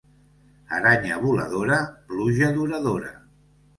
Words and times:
Aranya 0.77 1.19
voladora, 1.25 1.77
pluja 2.07 2.51
duradora. 2.57 3.11